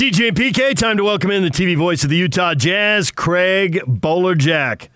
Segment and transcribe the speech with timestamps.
[0.00, 3.82] DJ and PK, time to welcome in the TV voice of the Utah Jazz, Craig
[3.86, 4.88] Bolerjack.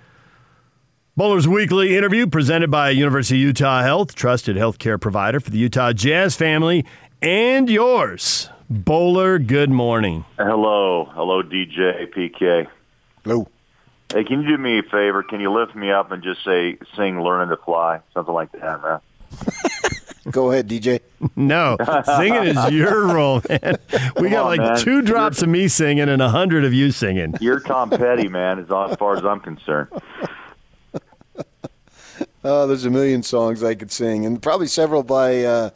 [1.15, 5.93] Bowler's weekly interview presented by University of Utah Health, trusted healthcare provider for the Utah
[5.93, 6.87] Jazz family
[7.21, 8.49] and yours.
[8.71, 10.25] Bowler, good morning.
[10.39, 11.05] Hello.
[11.13, 12.67] Hello, DJ, PK.
[13.25, 13.47] Hello.
[14.11, 15.23] Hey, can you do me a favor?
[15.23, 18.01] Can you lift me up and just say, sing Learning to Fly?
[18.15, 19.01] Something like that, man.
[20.31, 21.01] Go ahead, DJ.
[21.37, 23.77] No, singing is your role, man.
[23.91, 24.77] We Come got on, like man.
[24.79, 27.35] two drops of me singing and a hundred of you singing.
[27.41, 29.89] You're Tom Petty, man, as as far as I'm concerned.
[32.47, 35.71] Oh, there's a million songs I could sing, and probably several by uh,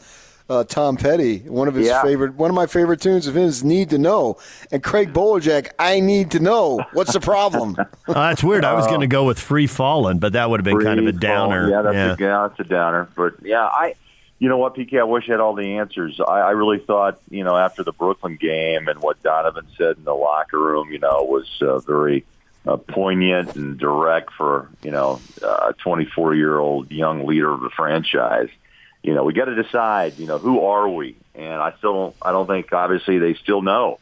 [0.50, 1.38] uh, Tom Petty.
[1.40, 2.02] One of his Yeah.
[2.02, 4.36] favorite, one of my favorite tunes of his, "Need to Know."
[4.70, 7.74] And Craig Bolerjack, "I Need to Know." What's the problem?
[8.08, 8.64] Oh, that's weird.
[8.66, 11.06] I was going to go with Free Fallin', but that would have been kind of
[11.06, 11.64] a downer.
[11.64, 11.70] fall.
[11.70, 12.26] Yeah, that's, yeah.
[12.26, 13.08] A, yeah, that's a downer.
[13.16, 13.94] But yeah, I,
[14.38, 16.20] you know what, PK, I wish I had all the answers.
[16.20, 20.04] I, I really thought, you know, after the Brooklyn game and what Donovan said in
[20.04, 22.24] the locker room, you know, was uh, very
[22.64, 27.70] uh, poignant and direct for, you know, a 24 year old young leader of the
[27.70, 28.48] franchise.
[29.02, 31.16] You know, we got to decide, you know, who are we?
[31.34, 33.98] And I still don't, I don't think obviously they still know,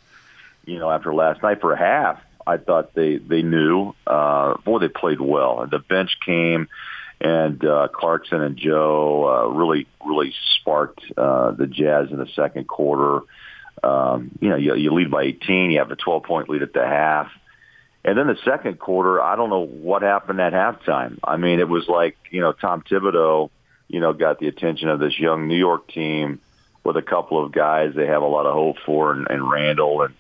[0.67, 2.21] you know, after last night for a half.
[2.47, 3.95] I thought they they knew.
[4.07, 6.69] Uh, boy, they played well, and the bench came,
[7.21, 12.67] and uh, Clarkson and Joe uh, really really sparked uh, the Jazz in the second
[12.67, 13.25] quarter.
[13.83, 16.73] Um, you know, you, you lead by 18, you have a 12 point lead at
[16.73, 17.31] the half,
[18.05, 21.19] and then the second quarter, I don't know what happened at halftime.
[21.23, 23.51] I mean, it was like you know Tom Thibodeau,
[23.89, 26.41] you know, got the attention of this young New York team
[26.85, 30.03] with a couple of guys they have a lot of hope for, and, and Randle
[30.03, 30.15] and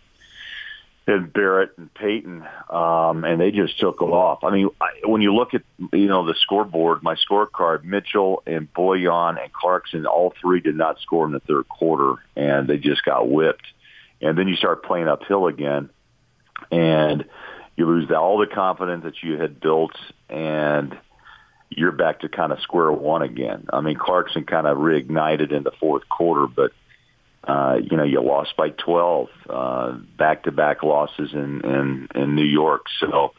[1.06, 4.42] and Barrett and Payton, um, and they just took off.
[4.42, 5.62] I mean, I, when you look at
[5.92, 11.00] you know the scoreboard, my scorecard, Mitchell and Bojan and Clarkson, all three did not
[11.00, 13.66] score in the third quarter, and they just got whipped.
[14.20, 15.90] And then you start playing uphill again,
[16.72, 17.24] and
[17.76, 19.96] you lose all the confidence that you had built,
[20.28, 20.96] and
[21.70, 23.66] you're back to kind of square one again.
[23.72, 26.72] I mean, Clarkson kind of reignited in the fourth quarter, but
[27.44, 32.86] uh, you know, you lost by 12, uh, back-to-back losses in, in, in New York.
[33.00, 33.34] So,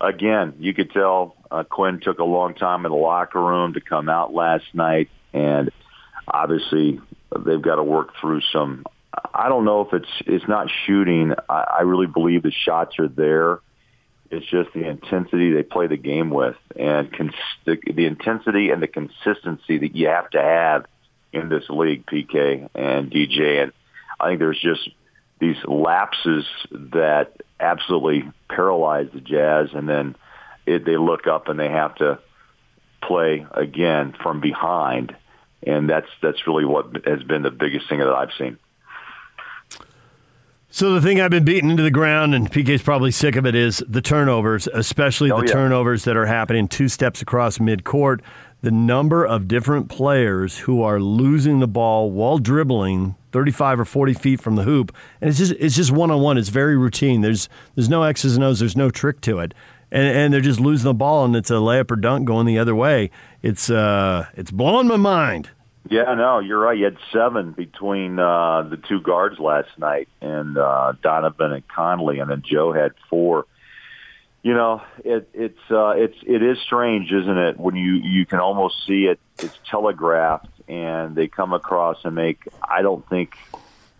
[0.00, 3.80] again, you could tell uh, Quinn took a long time in the locker room to
[3.80, 5.70] come out last night, and
[6.26, 7.00] obviously
[7.44, 8.84] they've got to work through some.
[9.34, 11.34] I don't know if it's it's not shooting.
[11.48, 13.60] I, I really believe the shots are there.
[14.30, 17.34] It's just the intensity they play the game with, and cons-
[17.66, 20.86] the, the intensity and the consistency that you have to have
[21.32, 23.62] in this league, PK and DJ.
[23.62, 23.72] And
[24.20, 24.88] I think there's just
[25.40, 30.14] these lapses that absolutely paralyze the Jazz, and then
[30.66, 32.18] it, they look up and they have to
[33.02, 35.16] play again from behind,
[35.66, 38.58] and that's that's really what has been the biggest thing that I've seen.
[40.70, 43.54] So the thing I've been beating into the ground, and PK's probably sick of it,
[43.54, 45.52] is the turnovers, especially Oh, the yeah.
[45.52, 48.20] turnovers that are happening two steps across midcourt.
[48.62, 54.14] The number of different players who are losing the ball while dribbling 35 or 40
[54.14, 56.38] feet from the hoop, and it's just it's just one on one.
[56.38, 57.22] It's very routine.
[57.22, 58.60] There's there's no X's and O's.
[58.60, 59.52] There's no trick to it,
[59.90, 62.58] and and they're just losing the ball, and it's a layup or dunk going the
[62.58, 63.10] other way.
[63.42, 65.50] It's uh it's blowing my mind.
[65.90, 66.78] Yeah, no, you're right.
[66.78, 72.20] You had seven between uh, the two guards last night, and uh, Donovan and Conley,
[72.20, 73.46] and then Joe had four.
[74.42, 77.58] You know, it, it's uh, it's it is strange, isn't it?
[77.58, 82.40] When you you can almost see it, it's telegraphed, and they come across and make.
[82.60, 83.34] I don't think,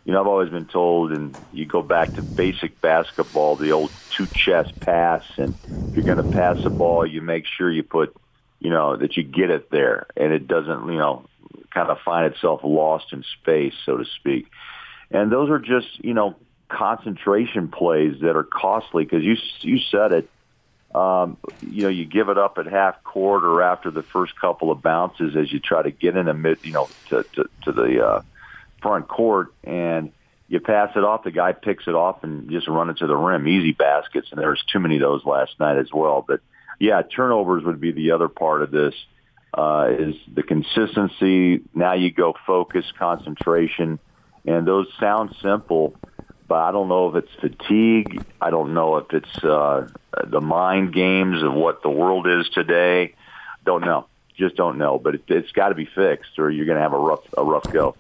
[0.05, 3.93] you know, I've always been told, and you go back to basic basketball, the old
[4.11, 5.55] two chest pass, and
[5.91, 8.13] if you're going to pass the ball, you make sure you put,
[8.59, 11.25] you know, that you get it there, and it doesn't, you know,
[11.71, 14.47] kind of find itself lost in space, so to speak.
[15.13, 16.35] And those are just, you know,
[16.73, 20.31] concentration plays that are costly because you you said it.
[20.95, 24.71] Um, you know, you give it up at half court or after the first couple
[24.71, 27.73] of bounces as you try to get in the mid, you know, to to, to
[27.73, 28.23] the uh,
[28.83, 30.13] front court, and
[30.49, 31.25] you pass it off.
[31.25, 33.49] The guy picks it off and just run it to the rim.
[33.49, 36.25] Easy baskets, and there's too many of those last night as well.
[36.27, 36.41] But
[36.79, 38.95] yeah, turnovers would be the other part of this.
[39.55, 41.61] Uh, is the consistency.
[41.75, 43.99] Now you go focus, concentration,
[44.47, 45.95] and those sound simple,
[46.53, 48.23] but I don't know if it's fatigue.
[48.39, 49.89] I don't know if it's uh,
[50.23, 53.15] the mind games of what the world is today.
[53.65, 54.05] Don't know.
[54.37, 54.99] Just don't know.
[54.99, 57.43] But it, it's got to be fixed, or you're going to have a rough a
[57.43, 57.97] rough go.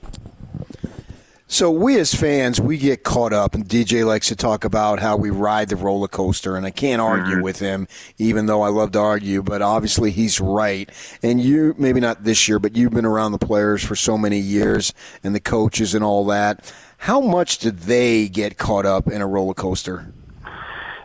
[1.46, 5.16] So we as fans, we get caught up, and DJ likes to talk about how
[5.16, 7.88] we ride the roller coaster, and I can't argue with him,
[8.18, 9.42] even though I love to argue.
[9.42, 10.90] But obviously, he's right.
[11.22, 14.38] And you, maybe not this year, but you've been around the players for so many
[14.38, 14.92] years,
[15.24, 16.70] and the coaches and all that.
[17.02, 20.06] How much do they get caught up in a roller coaster?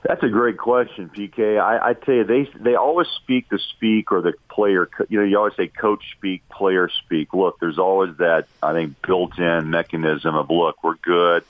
[0.03, 1.59] That's a great question, PK.
[1.59, 4.87] I, I tell you, they they always speak the speak or the player.
[5.09, 7.33] You know, you always say coach speak, player speak.
[7.33, 11.43] Look, there's always that I think built-in mechanism of look, we're good.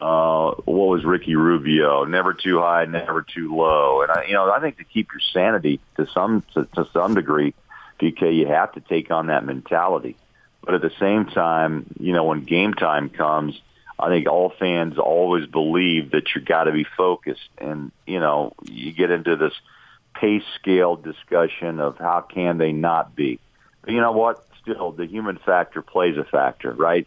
[0.00, 2.04] Uh, what was Ricky Rubio?
[2.04, 4.00] Never too high, never too low.
[4.00, 7.14] And I, you know, I think to keep your sanity to some to, to some
[7.14, 7.52] degree,
[8.00, 10.16] PK, you have to take on that mentality.
[10.62, 13.60] But at the same time, you know, when game time comes
[14.02, 18.52] I think all fans always believe that you got to be focused, and you know
[18.64, 19.52] you get into this
[20.12, 23.38] pace scale discussion of how can they not be.
[23.80, 24.44] But you know what?
[24.60, 27.06] Still, the human factor plays a factor, right?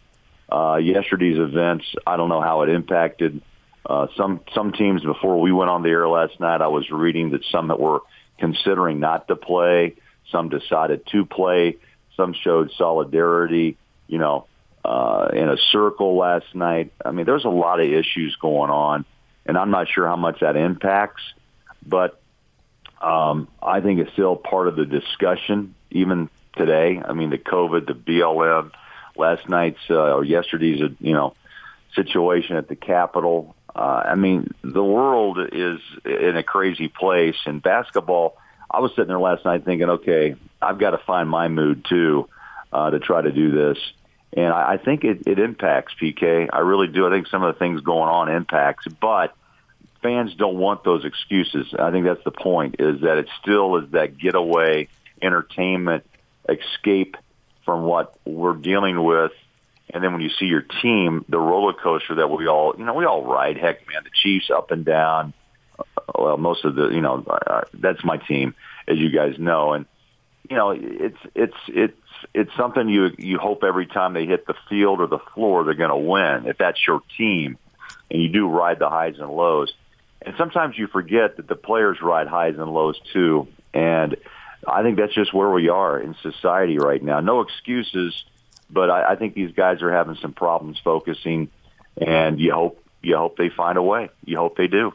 [0.50, 3.42] Uh, yesterday's events, I don't know how it impacted
[3.84, 5.02] uh, some some teams.
[5.02, 8.00] Before we went on the air last night, I was reading that some that were
[8.38, 9.96] considering not to play,
[10.32, 11.76] some decided to play,
[12.16, 13.76] some showed solidarity.
[14.08, 14.46] You know,
[14.86, 16.92] uh, in a circle last night.
[17.04, 19.04] I mean, there's a lot of issues going on,
[19.44, 21.22] and I'm not sure how much that impacts,
[21.84, 22.20] but
[23.00, 27.02] um, I think it's still part of the discussion even today.
[27.04, 28.70] I mean, the COVID, the BLM,
[29.16, 31.34] last night's uh, or yesterday's, uh, you know,
[31.96, 33.56] situation at the Capitol.
[33.74, 38.36] Uh, I mean, the world is in a crazy place, and basketball.
[38.70, 42.28] I was sitting there last night thinking, okay, I've got to find my mood too
[42.72, 43.78] uh, to try to do this
[44.32, 46.48] and I, I think it, it impacts PK.
[46.52, 47.06] I really do.
[47.06, 49.34] I think some of the things going on impacts, but
[50.02, 51.74] fans don't want those excuses.
[51.78, 52.76] I think that's the point.
[52.78, 54.88] Is that it still is that getaway
[55.22, 56.04] entertainment
[56.48, 57.16] escape
[57.64, 59.32] from what we're dealing with.
[59.92, 62.94] And then when you see your team, the roller coaster that we all, you know,
[62.94, 63.56] we all ride.
[63.56, 65.32] Heck, man, the Chiefs up and down.
[66.14, 68.54] Well, most of the, you know, uh, that's my team,
[68.88, 69.86] as you guys know, and
[70.50, 72.00] you know, it's it's it's
[72.34, 75.74] it's something you you hope every time they hit the field or the floor they're
[75.74, 77.58] going to win if that's your team,
[78.10, 79.72] and you do ride the highs and lows.
[80.22, 83.48] And sometimes you forget that the players ride highs and lows too.
[83.72, 84.16] And
[84.66, 87.20] I think that's just where we are in society right now.
[87.20, 88.24] No excuses,
[88.70, 91.50] but I, I think these guys are having some problems focusing,
[91.96, 94.10] and you hope you hope they find a way.
[94.24, 94.92] You hope they do.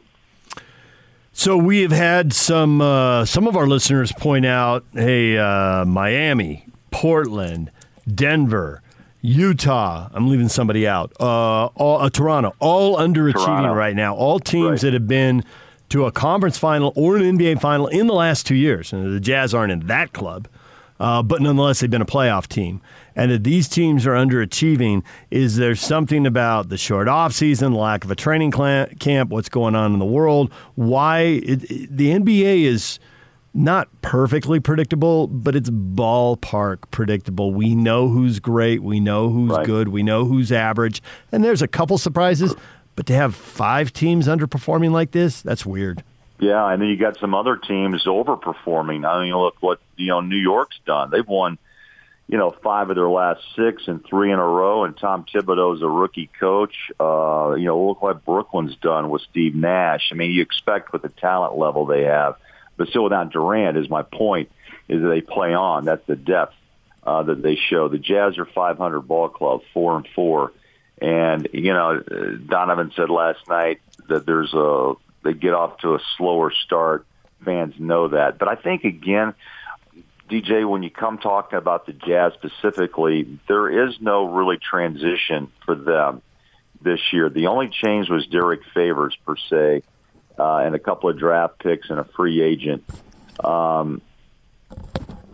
[1.32, 6.66] So we have had some uh, some of our listeners point out, hey, uh, Miami,
[6.90, 7.70] Portland,
[8.06, 8.82] Denver,
[9.22, 10.10] Utah.
[10.12, 11.12] I'm leaving somebody out.
[11.18, 13.72] Uh, all, uh, Toronto, all underachieving Toronto.
[13.72, 14.14] right now.
[14.14, 14.80] All teams right.
[14.82, 15.42] that have been
[15.88, 18.92] to a conference final or an NBA final in the last two years.
[18.92, 20.48] And the Jazz aren't in that club,
[21.00, 22.82] uh, but nonetheless, they've been a playoff team
[23.14, 28.04] and that these teams are underachieving, is there something about the short off season, lack
[28.04, 30.52] of a training camp, what's going on in the world?
[30.74, 32.98] Why it, it, the NBA is
[33.54, 37.52] not perfectly predictable, but it's ballpark predictable.
[37.52, 39.66] We know who's great, we know who's right.
[39.66, 42.54] good, we know who's average, and there's a couple surprises.
[42.94, 46.04] But to have five teams underperforming like this, that's weird.
[46.38, 49.08] Yeah, and then you got some other teams overperforming.
[49.08, 51.10] I mean, look what you know New York's done.
[51.10, 51.58] They've won
[52.32, 54.84] you know, five of their last six and three in a row.
[54.84, 56.74] And Tom Thibodeau's a rookie coach.
[56.98, 60.08] Uh, you know, look what Brooklyn's done with Steve Nash.
[60.10, 62.36] I mean, you expect with the talent level they have,
[62.78, 64.50] but still without Durant is my point.
[64.88, 65.84] Is that they play on?
[65.84, 66.54] That's the depth
[67.04, 67.88] uh, that they show.
[67.88, 70.52] The Jazz are 500 ball club, four and four,
[71.02, 75.98] and you know, Donovan said last night that there's a they get off to a
[76.16, 77.04] slower start.
[77.44, 79.34] Fans know that, but I think again
[80.32, 85.74] DJ, when you come talking about the Jazz specifically, there is no really transition for
[85.74, 86.22] them
[86.80, 87.28] this year.
[87.28, 89.82] The only change was Derrick Favors per se,
[90.38, 92.82] uh, and a couple of draft picks and a free agent,
[93.44, 94.00] um,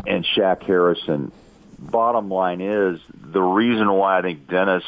[0.04, 1.30] and Shaq Harrison.
[1.78, 4.82] Bottom line is the reason why I think Dennis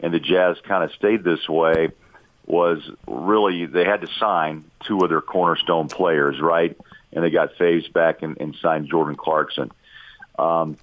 [0.00, 1.90] and the Jazz kind of stayed this way
[2.44, 6.76] was really they had to sign two of their cornerstone players, right?
[7.14, 9.70] And they got Faves back and, and signed Jordan Clarkson.
[10.38, 10.76] Um,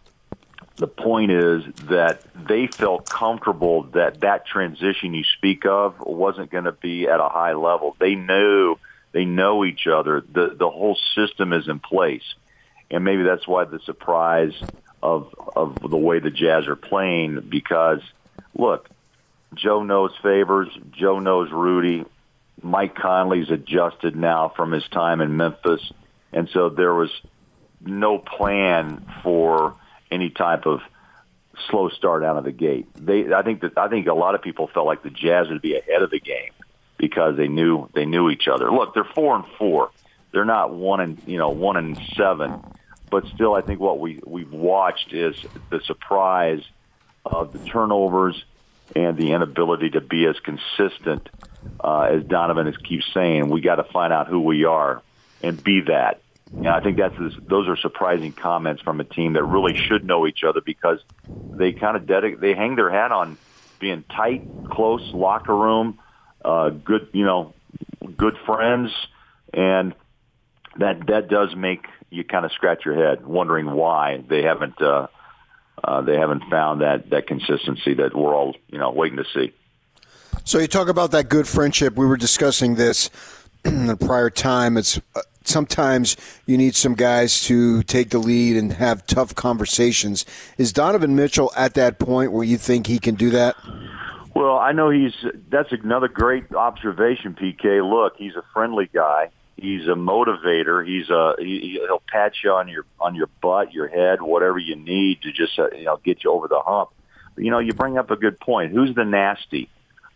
[0.77, 6.63] the point is that they felt comfortable that that transition you speak of wasn't going
[6.63, 7.95] to be at a high level.
[7.99, 8.77] They knew
[9.11, 10.21] they know each other.
[10.21, 12.23] The the whole system is in place,
[12.89, 14.53] and maybe that's why the surprise
[15.03, 17.41] of of the way the Jazz are playing.
[17.49, 18.01] Because
[18.57, 18.89] look,
[19.53, 20.69] Joe knows Favors.
[20.91, 22.05] Joe knows Rudy.
[22.63, 25.91] Mike Conley's adjusted now from his time in Memphis
[26.33, 27.09] and so there was
[27.81, 29.75] no plan for
[30.11, 30.81] any type of
[31.69, 32.87] slow start out of the gate.
[32.95, 35.61] They, I think that I think a lot of people felt like the Jazz would
[35.61, 36.51] be ahead of the game
[36.97, 38.71] because they knew they knew each other.
[38.71, 39.91] Look, they're four and four.
[40.31, 42.63] They're not one and you know one and seven,
[43.09, 45.35] but still, I think what we we've watched is
[45.69, 46.63] the surprise
[47.25, 48.41] of the turnovers
[48.95, 51.29] and the inability to be as consistent
[51.79, 53.49] uh, as Donovan is keeps saying.
[53.49, 55.01] We got to find out who we are
[55.43, 56.21] and be that.
[56.63, 57.15] And I think that's
[57.49, 60.99] those are surprising comments from a team that really should know each other because
[61.57, 63.37] they kind of dedic- they hang their hat on
[63.79, 65.99] being tight, close locker room,
[66.45, 67.53] uh, good you know,
[68.15, 68.91] good friends,
[69.53, 69.95] and
[70.77, 75.07] that that does make you kind of scratch your head wondering why they haven't uh,
[75.83, 79.51] uh, they haven't found that that consistency that we're all you know waiting to see.
[80.43, 81.95] So you talk about that good friendship.
[81.95, 83.09] We were discussing this
[83.65, 84.77] in the prior time.
[84.77, 85.21] It's uh,
[85.51, 90.25] sometimes you need some guys to take the lead and have tough conversations.
[90.57, 93.55] Is Donovan Mitchell at that point where you think he can do that?
[94.33, 95.13] Well, I know he's.
[95.49, 97.87] That's another great observation, PK.
[97.87, 99.29] Look, he's a friendly guy.
[99.57, 100.85] He's a motivator.
[100.85, 104.75] He's a he, he'll pat you on your on your butt, your head, whatever you
[104.75, 106.89] need to just uh, you know get you over the hump.
[107.35, 108.71] But, you know, you bring up a good point.
[108.71, 109.69] Who's the nasty?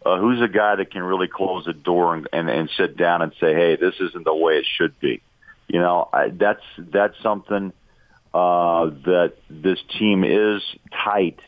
[0.05, 3.23] Uh, who's a guy that can really close the door and, and, and sit down
[3.23, 5.21] and say, "Hey, this isn't the way it should be."
[5.67, 7.73] You know, I, that's that's something
[8.31, 10.61] uh, that this team is
[11.03, 11.39] tight,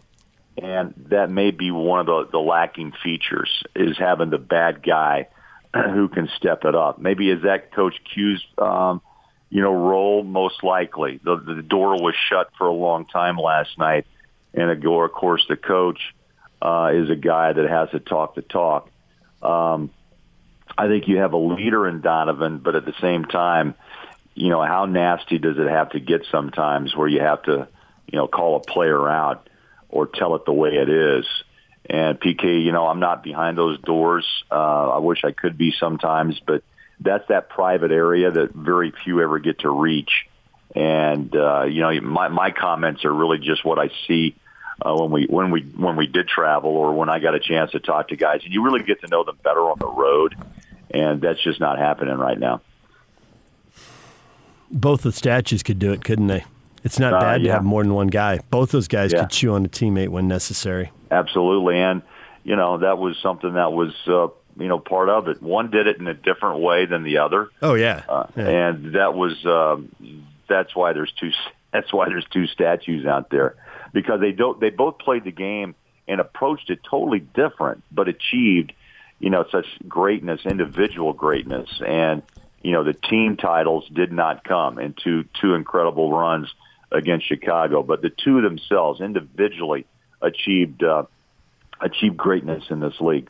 [0.58, 5.28] and that may be one of the, the lacking features is having the bad guy
[5.76, 6.98] who can step it up.
[6.98, 9.02] Maybe is that Coach Q's um,
[9.52, 10.24] you know role?
[10.24, 14.08] Most likely, the the door was shut for a long time last night,
[14.56, 16.00] and of course the coach
[16.68, 18.90] uh, is a guy that has to talk the talk.
[19.42, 19.90] Um,
[20.78, 23.74] I think you have a leader in Donovan, but at the same time,
[24.36, 27.70] you know, how nasty does it have to get sometimes where you have to,
[28.12, 29.50] you know, call a player out
[29.88, 31.26] or tell it the way it is?
[31.90, 34.26] And PK, you know, I'm not behind those doors.
[34.52, 36.64] Uh, I wish I could be sometimes, but
[37.00, 40.28] that's that private area that very few ever get to reach.
[40.76, 44.36] And uh, you know, my my comments are really just what I see
[44.86, 47.72] uh, when we when we when we did travel or when I got a chance
[47.72, 50.36] to talk to guys, and you really get to know them better on the road,
[50.92, 52.62] and that's just not happening right now.
[54.70, 56.44] Both the statues could do it, couldn't they?
[56.84, 58.40] It's not uh, bad to have more than one guy.
[58.50, 59.22] Both those guys yeah.
[59.22, 60.92] could chew on a teammate when necessary.
[61.10, 62.02] Absolutely, and
[62.44, 64.28] you know that was something that was uh,
[64.62, 65.42] you know part of it.
[65.42, 67.50] One did it in a different way than the other.
[67.62, 68.48] Oh yeah, uh, yeah.
[68.48, 71.32] and that was um, that's why there's two
[71.74, 73.56] that's why there's two statues out there
[73.94, 75.76] because they don't they both played the game
[76.08, 78.74] and approached it totally different, but achieved
[79.20, 82.22] you know such greatness, individual greatness, and
[82.62, 86.54] you know the team titles did not come in two two incredible runs
[86.92, 89.86] against Chicago, but the two themselves individually
[90.22, 91.04] achieved uh,
[91.82, 93.30] achieved greatness in this league.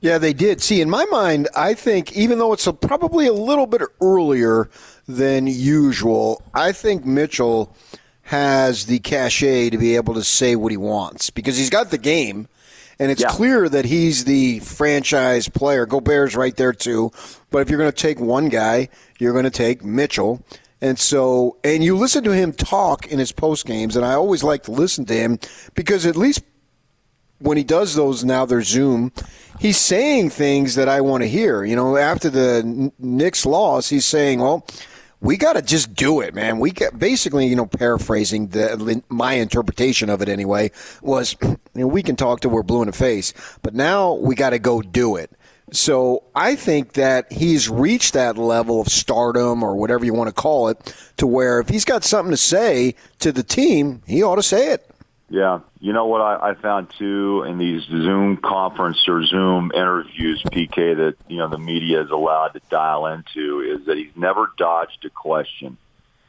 [0.00, 0.60] Yeah, they did.
[0.60, 4.68] See, in my mind, I think even though it's a, probably a little bit earlier
[5.08, 7.74] than usual, I think Mitchell
[8.24, 11.98] has the cachet to be able to say what he wants because he's got the
[11.98, 12.48] game.
[12.98, 13.28] And it's yeah.
[13.28, 15.84] clear that he's the franchise player.
[15.84, 17.10] Gobert's right there too.
[17.50, 18.88] But if you're going to take one guy,
[19.18, 20.44] you're going to take Mitchell.
[20.80, 24.44] And so, and you listen to him talk in his post games, and I always
[24.44, 25.38] like to listen to him
[25.74, 26.44] because at least
[27.38, 29.12] when he does those now, they're Zoom.
[29.58, 31.64] He's saying things that I want to hear.
[31.64, 34.66] You know, after the Knicks loss, he's saying, "Well,
[35.20, 36.58] we got to just do it, man.
[36.58, 40.70] We get basically, you know, paraphrasing the my interpretation of it anyway
[41.02, 44.34] was, you know, we can talk till we're blue in the face, but now we
[44.34, 45.30] got to go do it.
[45.72, 50.34] So I think that he's reached that level of stardom or whatever you want to
[50.34, 54.36] call it, to where if he's got something to say to the team, he ought
[54.36, 54.93] to say it.
[55.30, 60.42] Yeah, you know what I, I found too in these Zoom conference or Zoom interviews,
[60.42, 64.50] PK, that you know the media is allowed to dial into is that he's never
[64.58, 65.78] dodged a question,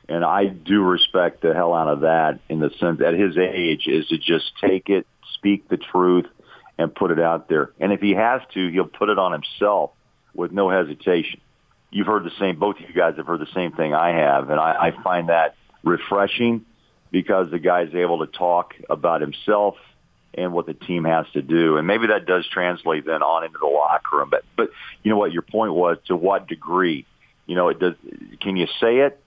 [0.07, 3.85] and I do respect the hell out of that in the sense at his age
[3.85, 6.27] is to just take it, speak the truth,
[6.77, 7.71] and put it out there.
[7.81, 9.91] And if he has to, he'll put it on himself
[10.33, 11.41] with no hesitation.
[11.91, 12.59] You've heard the same.
[12.59, 15.27] Both of you guys have heard the same thing I have, and I, I find
[15.27, 16.65] that refreshing
[17.11, 19.75] because the guy's able to talk about himself
[20.33, 21.77] and what the team has to do.
[21.77, 24.29] And maybe that does translate then on into the locker room.
[24.29, 24.69] But but
[25.03, 27.05] you know what your point was to what degree?
[27.45, 27.95] You know, it does
[28.41, 29.19] can you say it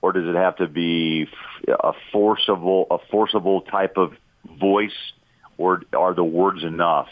[0.00, 1.28] or does it have to be
[1.68, 4.12] a forcible a forcible type of
[4.58, 5.12] voice
[5.58, 7.08] or are the words enough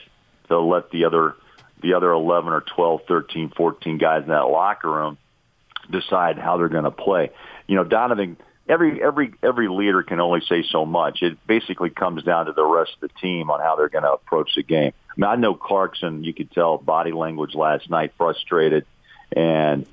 [0.49, 1.35] to let the other
[1.83, 5.19] the other 11 or 12, 13, 14 guys in that locker room
[5.91, 7.31] decide how they're going to play?
[7.67, 8.37] You know, Donovan
[8.73, 11.23] every every every leader can only say so much.
[11.23, 14.13] It basically comes down to the rest of the team on how they're going to
[14.13, 14.93] approach the game.
[15.11, 16.25] I mean, I know Clarkson.
[16.25, 18.85] You could tell body language last night, frustrated,
[19.37, 19.87] and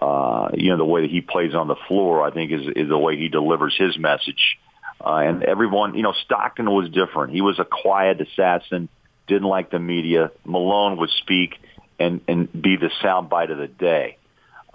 [0.00, 2.26] uh, you know the way that he plays on the floor.
[2.26, 4.58] I think is is the way he delivers his message
[5.00, 7.32] Uh, and everyone, you know, Stockton was different.
[7.32, 8.88] He was a quiet assassin,
[9.26, 10.30] didn't like the media.
[10.44, 11.50] Malone would speak
[11.98, 14.16] and and be the soundbite of the day.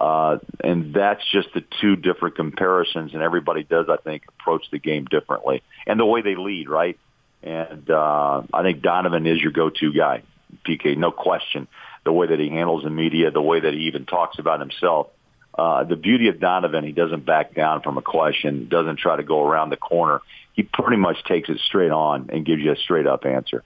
[0.02, 4.80] Uh, and that's just the two different comparisons, and everybody does, I think, approach the
[4.80, 6.98] game differently, and the way they lead, right?
[7.44, 10.24] And uh, I think Donovan is your go-to guy,
[10.68, 11.68] PK, no question.
[12.04, 15.10] The way that he handles the media, the way that he even talks about himself.
[15.56, 19.24] Uh, the beauty of Donovan, he doesn't back down from a question, doesn't try to
[19.24, 20.22] go around the corner.
[20.54, 23.64] He pretty much takes it straight on and gives you a straight up answer.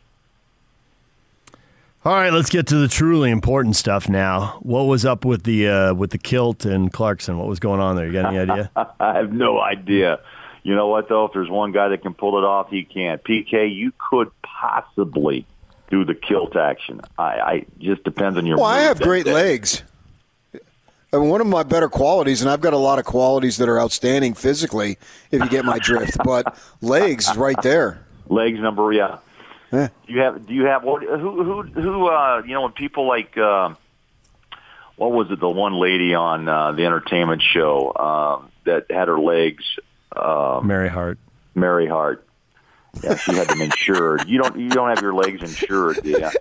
[2.05, 4.59] All right, let's get to the truly important stuff now.
[4.62, 7.35] What was up with the uh, with the kilt and Clarkson?
[7.39, 8.05] What was going on there?
[8.05, 8.69] You got any idea?
[9.00, 10.19] I have no idea.
[10.62, 11.25] You know what though?
[11.25, 13.24] If there's one guy that can pull it off, he can't.
[13.24, 15.47] PK, you could possibly
[15.89, 17.01] do the kilt action.
[17.17, 18.57] I, I just depends on your.
[18.57, 19.33] Well, I have great day.
[19.33, 19.81] legs.
[21.12, 23.67] I mean, one of my better qualities, and I've got a lot of qualities that
[23.67, 25.00] are outstanding physically,
[25.31, 26.17] if you get my drift.
[26.24, 28.05] But legs, right there.
[28.27, 29.17] Legs number, yeah.
[29.72, 29.89] Yeah.
[30.07, 30.45] Do you have?
[30.48, 30.84] Do you have?
[30.84, 31.03] What?
[31.03, 31.43] Who?
[31.43, 31.62] Who?
[31.63, 32.07] Who?
[32.07, 33.74] Uh, you know, when people like, uh,
[34.95, 35.39] what was it?
[35.39, 39.63] The one lady on uh, the entertainment show uh, that had her legs.
[40.15, 41.17] Um, Mary Hart.
[41.53, 42.25] Mary Hart.
[43.03, 44.27] Yeah, she had them insured.
[44.27, 44.57] You don't.
[44.57, 46.29] You don't have your legs insured, do you?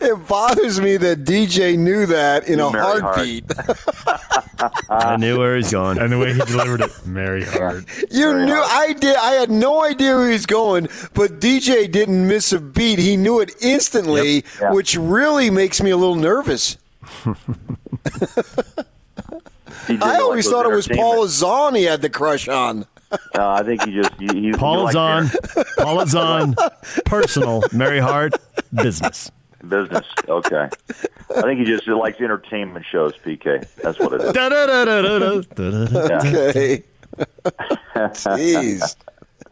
[0.00, 3.44] It bothers me that DJ knew that in a heartbeat.
[3.52, 4.84] Hart.
[4.88, 7.84] I knew where he's going, and the way he delivered it, Mary Hart.
[8.10, 8.54] You Mary knew.
[8.54, 8.68] Hart.
[8.70, 9.16] I did.
[9.16, 12.98] I had no idea where he was going, but DJ didn't miss a beat.
[12.98, 14.44] He knew it instantly, yep.
[14.60, 14.72] yeah.
[14.72, 16.76] which really makes me a little nervous.
[19.88, 22.86] I always like thought it was Paula Zahn he had the crush on.
[23.34, 25.30] No, I think he just he, he's Paula Zahn.
[25.78, 26.54] Paul is on.
[27.04, 27.62] Personal.
[27.72, 28.34] Mary Hart.
[28.74, 29.30] Business.
[29.66, 30.06] Business.
[30.28, 30.68] Okay.
[31.36, 33.14] I think he just he likes entertainment shows.
[33.24, 33.66] PK.
[33.76, 34.32] That's what it is.
[35.94, 36.82] Okay.
[37.96, 38.96] Jeez.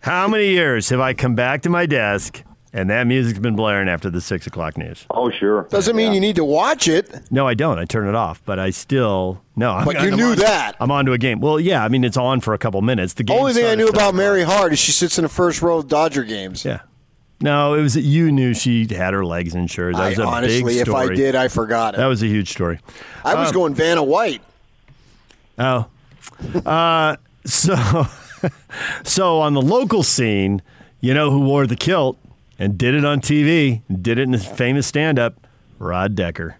[0.00, 2.42] How many years have I come back to my desk
[2.76, 5.06] and that music's been blaring after the six o'clock news.
[5.10, 5.62] Oh, sure.
[5.70, 6.12] Doesn't mean yeah.
[6.12, 7.10] you need to watch it.
[7.30, 7.78] No, I don't.
[7.78, 9.80] I turn it off, but I still no.
[9.82, 10.76] But I'm, you I'm knew on, that.
[10.78, 11.40] I'm on to a game.
[11.40, 11.82] Well, yeah.
[11.82, 13.14] I mean, it's on for a couple minutes.
[13.14, 15.62] The game only thing I knew about Mary Hart is she sits in the first
[15.62, 16.66] row of Dodger games.
[16.66, 16.80] Yeah.
[17.40, 19.94] No, it was you knew she had her legs insured.
[19.94, 21.06] That was I, a honestly, big story.
[21.06, 21.96] if I did, I forgot it.
[21.96, 22.78] That was a huge story.
[23.24, 24.42] I was um, going Vanna White.
[25.58, 25.86] Oh,
[26.66, 28.06] uh, so
[29.02, 30.60] so on the local scene,
[31.00, 32.18] you know who wore the kilt?
[32.58, 35.46] And did it on TV, did it in his famous stand up,
[35.78, 36.56] Rod Decker.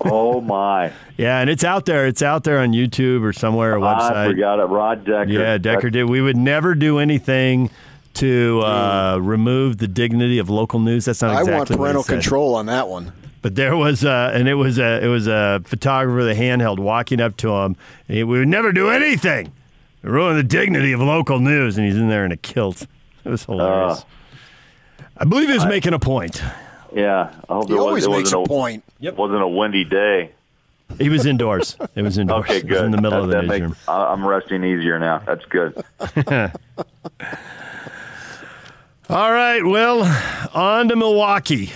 [0.00, 0.92] Oh my!
[1.16, 2.06] yeah, and it's out there.
[2.06, 3.76] It's out there on YouTube or somewhere.
[3.76, 4.12] A website.
[4.12, 4.64] I forgot it.
[4.64, 5.30] Rod Decker.
[5.30, 5.92] Yeah, Decker That's...
[5.92, 6.04] did.
[6.04, 7.70] We would never do anything
[8.14, 11.04] to uh, remove the dignity of local news.
[11.04, 11.52] That's not exactly.
[11.52, 13.12] I want parental control on that one.
[13.42, 17.20] But there was, uh, and it was a, it was a photographer, the handheld, walking
[17.20, 17.76] up to him.
[18.08, 19.52] He, we would never do anything
[20.06, 22.86] ruin the dignity of local news, and he's in there in a kilt.
[23.24, 24.00] It was hilarious.
[24.00, 24.04] Uh,
[25.18, 26.42] I believe he he's making a point.
[26.92, 28.84] Yeah, I hope he it always was, makes a, a point.
[29.00, 29.16] Yep.
[29.16, 30.32] wasn't a windy day.
[30.98, 31.76] He was indoors.
[31.94, 32.44] It was indoors.
[32.44, 32.84] okay, good.
[32.84, 33.76] in the middle that, of the newsroom.
[33.88, 35.18] I'm resting easier now.
[35.18, 35.74] That's good.
[39.08, 39.64] All right.
[39.64, 40.02] Well,
[40.54, 41.72] on to Milwaukee.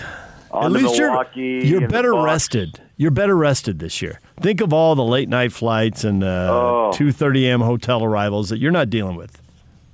[0.51, 2.81] On At least Milwaukee you're, you're better rested.
[2.97, 4.19] You're better rested this year.
[4.41, 6.91] Think of all the late night flights and uh, oh.
[6.93, 7.61] 2:30 a.m.
[7.61, 9.40] hotel arrivals that you're not dealing with.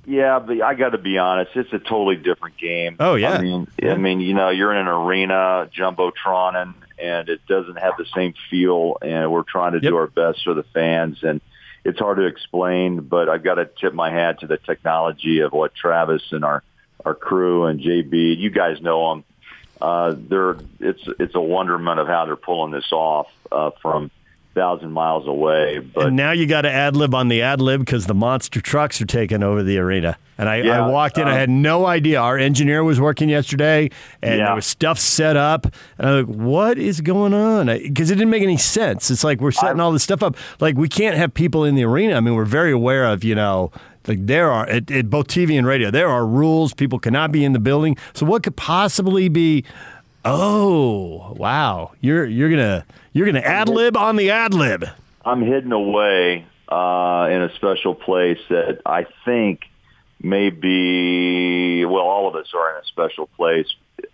[0.08, 2.96] Yeah, but I got to be honest, it's a totally different game.
[2.98, 3.32] Oh yeah.
[3.32, 3.92] I mean, yeah.
[3.92, 8.06] I mean, you know, you're in an arena, jumbotron, and and it doesn't have the
[8.14, 8.96] same feel.
[9.02, 9.90] And we're trying to yep.
[9.90, 11.42] do our best for the fans, and
[11.84, 13.00] it's hard to explain.
[13.00, 16.62] But I've got to tip my hat to the technology of what Travis and our
[17.04, 18.38] our crew and JB.
[18.38, 19.24] You guys know them.
[19.78, 24.10] Uh, they're it's it's a wonderment of how they're pulling this off uh, from
[24.58, 25.78] thousand miles away.
[25.78, 28.60] But and now you got to ad lib on the ad lib because the monster
[28.60, 30.18] trucks are taking over the arena.
[30.36, 32.20] And I, yeah, I walked in, um, I had no idea.
[32.20, 33.90] Our engineer was working yesterday,
[34.22, 34.46] and yeah.
[34.46, 35.66] there was stuff set up.
[35.98, 39.10] And I'm like, "What is going on?" Because it didn't make any sense.
[39.10, 40.36] It's like we're setting I'm, all this stuff up.
[40.60, 42.14] Like we can't have people in the arena.
[42.14, 43.72] I mean, we're very aware of you know
[44.08, 46.72] like there are at, at, both TV and radio, there are rules.
[46.72, 47.96] People cannot be in the building.
[48.14, 49.64] So what could possibly be?
[50.30, 51.92] Oh, wow!
[52.02, 54.84] You're you're gonna you're gonna ad lib on the ad lib.
[55.24, 59.62] I'm hidden away uh, in a special place that I think
[60.20, 62.02] may be well.
[62.02, 63.68] All of us are in a special place,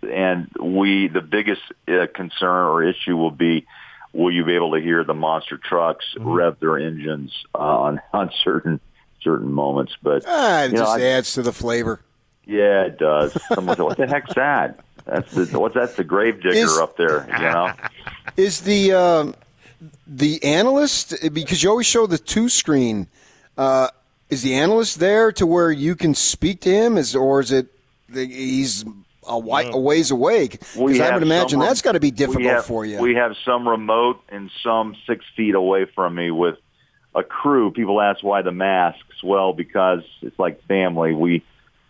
[0.09, 3.67] and we the biggest uh, concern or issue will be
[4.13, 6.29] will you be able to hear the monster trucks mm-hmm.
[6.29, 8.79] rev their engines uh, on on certain
[9.21, 9.97] certain moments?
[10.01, 11.99] But ah, it just know, adds I, to the flavor.
[12.45, 13.37] Yeah, it does.
[13.53, 16.97] Someone said, "What the heck's that?" That's the what's that's the grave digger is, up
[16.97, 17.71] there, you know.
[18.37, 19.31] Is the uh,
[20.07, 23.07] the analyst because you always show the two screen?
[23.57, 23.87] Uh,
[24.29, 26.97] is the analyst there to where you can speak to him?
[26.97, 27.67] Is or is it
[28.11, 30.47] he's a, wi- a ways away?
[30.47, 32.99] Because I would imagine some that's got to be difficult have- for you.
[32.99, 36.57] We have some remote and some six feet away from me with
[37.13, 37.71] a crew.
[37.71, 39.23] People ask why the masks.
[39.23, 41.13] Well, because it's like family.
[41.13, 41.43] We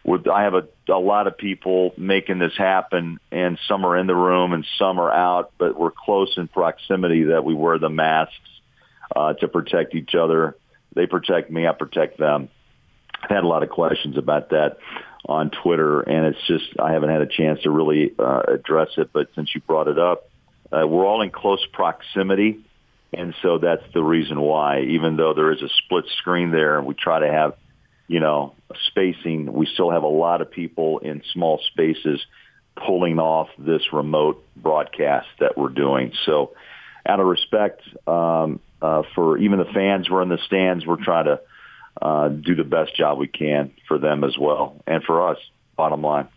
[0.06, 0.28] would.
[0.28, 4.16] I have a, a lot of people making this happen, and some are in the
[4.16, 8.36] room and some are out, but we're close in proximity that we wear the masks
[9.16, 10.56] uh, to protect each other.
[10.96, 11.68] They protect me.
[11.68, 12.50] I protect them.
[13.22, 14.78] I've had a lot of questions about that
[15.28, 19.10] on Twitter, and it's just I haven't had a chance to really uh, address it.
[19.12, 20.30] But since you brought it up,
[20.72, 22.60] uh, we're all in close proximity,
[23.12, 24.82] and so that's the reason why.
[24.82, 27.56] Even though there is a split screen there, and we try to have,
[28.08, 28.54] you know,
[28.88, 32.24] spacing, we still have a lot of people in small spaces
[32.76, 36.12] pulling off this remote broadcast that we're doing.
[36.26, 36.54] So,
[37.08, 41.04] out of respect um, uh, for even the fans who are in the stands, we're
[41.04, 41.40] trying to
[42.02, 45.38] uh, do the best job we can for them as well and for us.
[45.76, 46.28] Bottom line.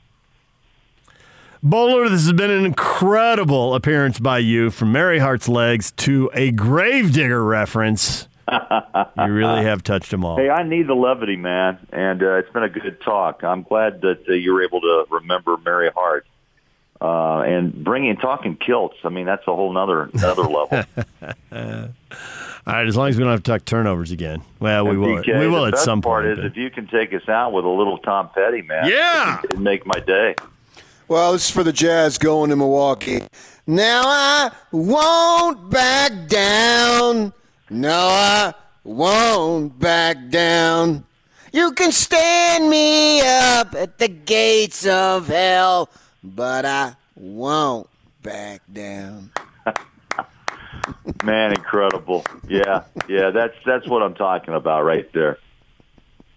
[1.62, 6.52] Bowler, this has been an incredible appearance by you from Mary Hart's legs to a
[6.52, 8.28] gravedigger reference.
[9.18, 10.36] you really have touched them all.
[10.36, 13.42] Hey, I need the levity, man, and uh, it's been a good talk.
[13.44, 16.26] I'm glad that uh, you were able to remember Mary Hart
[17.00, 18.96] uh, and bringing talking kilts.
[19.04, 20.84] I mean, that's a whole nother another level.
[21.52, 24.42] All right, as long as we don't have to talk turnovers again.
[24.60, 25.22] Well, we will.
[25.22, 26.32] DK, we will at best some part point.
[26.32, 28.88] is but- if you can take us out with a little Tom Petty, man.
[28.88, 29.40] Yeah.
[29.44, 30.34] it'd make my day.
[31.08, 33.22] Well, this is for the Jazz going to Milwaukee.
[33.66, 37.32] Now I won't back down.
[37.70, 41.04] No, I won't back down.
[41.52, 45.90] You can stand me up at the gates of hell,
[46.24, 47.88] but I won't
[48.22, 49.30] back down.
[51.22, 52.24] Man, incredible.
[52.48, 55.38] Yeah, yeah, that's that's what I'm talking about right there.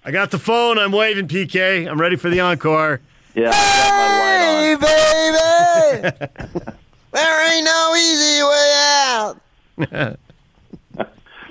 [0.04, 0.78] I got the phone.
[0.78, 1.90] I'm waving, PK.
[1.90, 3.00] I'm ready for the encore.
[3.36, 6.02] Yeah, I got my light on.
[6.02, 6.72] Hey, baby!
[7.14, 8.74] there ain't no easy way
[10.04, 10.18] out.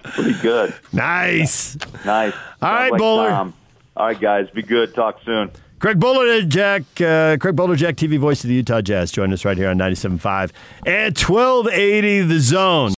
[0.02, 0.74] Pretty good.
[0.92, 1.76] Nice.
[2.04, 2.34] Nice.
[2.62, 3.28] All right, like Bowler.
[3.30, 3.54] Tom.
[3.96, 4.48] All right, guys.
[4.50, 4.94] Be good.
[4.94, 5.50] Talk soon.
[5.80, 9.10] Craig Bolerjack, uh, Craig Bolerjack, TV voice of the Utah Jazz.
[9.10, 10.52] Join us right here on 97.5
[10.84, 12.88] and 1280 The Zone.